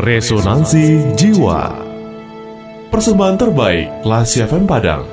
[0.00, 1.76] Resonansi Jiwa.
[2.88, 5.04] Persembahan terbaik Lasi FM Padang.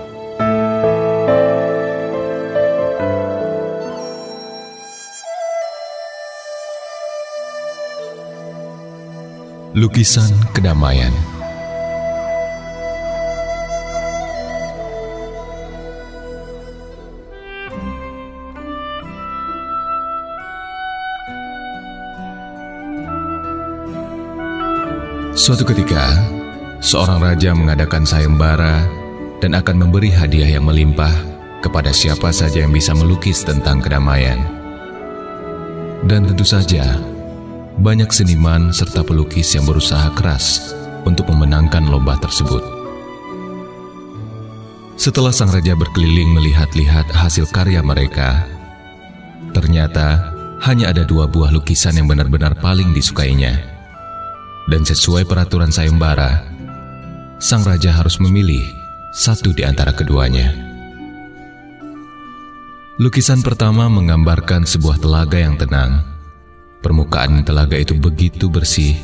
[9.76, 11.37] Lukisan Kedamaian
[25.38, 26.18] Suatu ketika,
[26.82, 28.90] seorang raja mengadakan sayembara
[29.38, 31.14] dan akan memberi hadiah yang melimpah
[31.62, 34.42] kepada siapa saja yang bisa melukis tentang kedamaian.
[36.10, 36.98] Dan tentu saja,
[37.78, 40.74] banyak seniman serta pelukis yang berusaha keras
[41.06, 42.66] untuk memenangkan lomba tersebut.
[44.98, 48.42] Setelah sang raja berkeliling melihat-lihat hasil karya mereka,
[49.54, 50.34] ternyata
[50.66, 53.77] hanya ada dua buah lukisan yang benar-benar paling disukainya
[54.68, 56.44] dan sesuai peraturan sayembara,
[57.40, 58.64] sang raja harus memilih
[59.16, 60.52] satu di antara keduanya.
[63.00, 66.04] Lukisan pertama menggambarkan sebuah telaga yang tenang.
[66.84, 68.98] Permukaan telaga itu begitu bersih,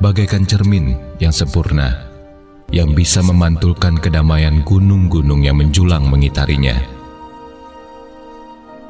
[0.00, 2.04] bagaikan cermin yang sempurna,
[2.68, 6.76] yang bisa memantulkan kedamaian gunung-gunung yang menjulang mengitarinya.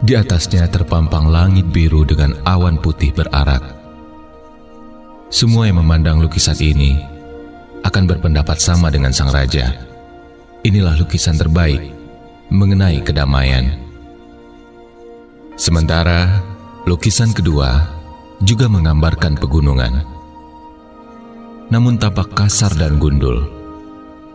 [0.05, 3.84] Di atasnya terpampang langit biru dengan awan putih berarak
[5.33, 7.01] semua yang memandang lukisan ini
[7.85, 9.77] akan berpendapat sama dengan sang raja.
[10.65, 11.93] Inilah lukisan terbaik
[12.49, 13.77] mengenai kedamaian.
[15.55, 16.41] Sementara
[16.89, 17.85] lukisan kedua
[18.41, 20.05] juga menggambarkan pegunungan.
[21.69, 23.49] Namun tampak kasar dan gundul.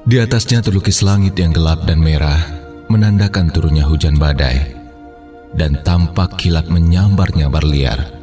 [0.10, 2.40] Di atasnya terlukis langit yang gelap dan merah
[2.90, 4.74] menandakan turunnya hujan badai
[5.54, 8.19] dan tampak kilat menyambar-nyambar liar.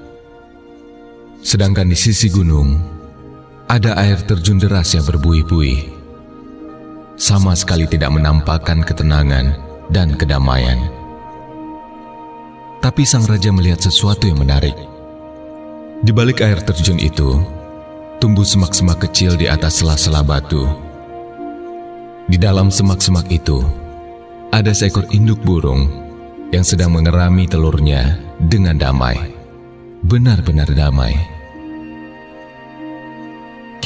[1.47, 2.75] Sedangkan di sisi gunung,
[3.71, 5.95] ada air terjun deras yang berbuih-buih.
[7.15, 9.55] Sama sekali tidak menampakkan ketenangan
[9.95, 10.91] dan kedamaian.
[12.83, 14.75] Tapi sang raja melihat sesuatu yang menarik.
[16.03, 17.39] Di balik air terjun itu,
[18.19, 20.67] tumbuh semak-semak kecil di atas sela-sela batu.
[22.27, 23.63] Di dalam semak-semak itu,
[24.51, 25.87] ada seekor induk burung
[26.51, 29.15] yang sedang mengerami telurnya dengan damai.
[30.03, 31.36] Benar-benar damai.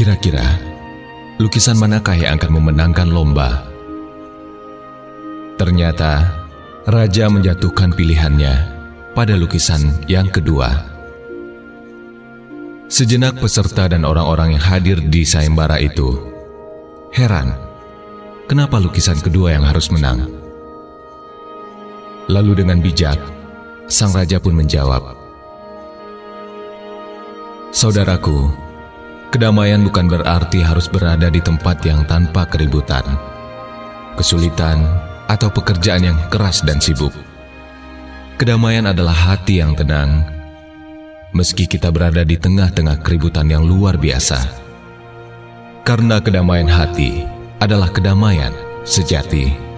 [0.00, 0.56] Kira-kira
[1.36, 3.68] lukisan manakah yang akan memenangkan lomba?
[5.60, 6.40] Ternyata
[6.88, 8.64] raja menjatuhkan pilihannya
[9.12, 10.88] pada lukisan yang kedua.
[12.88, 16.16] Sejenak peserta dan orang-orang yang hadir di sayembara itu
[17.12, 17.52] heran,
[18.48, 20.32] kenapa lukisan kedua yang harus menang?
[22.24, 23.20] Lalu dengan bijak,
[23.84, 25.12] sang raja pun menjawab,
[27.76, 28.69] Saudaraku,
[29.30, 33.06] Kedamaian bukan berarti harus berada di tempat yang tanpa keributan,
[34.18, 34.82] kesulitan,
[35.30, 37.14] atau pekerjaan yang keras dan sibuk.
[38.34, 40.26] Kedamaian adalah hati yang tenang,
[41.30, 44.42] meski kita berada di tengah-tengah keributan yang luar biasa.
[45.86, 47.22] Karena kedamaian hati
[47.62, 48.50] adalah kedamaian
[48.82, 49.69] sejati.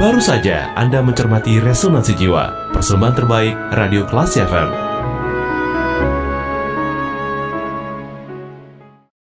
[0.00, 4.89] Baru saja Anda mencermati Resonansi Jiwa, persembahan terbaik Radio Kelas FM.